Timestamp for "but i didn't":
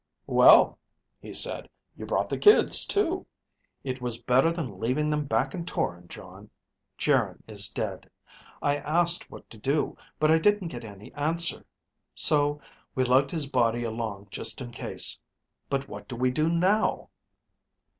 10.19-10.69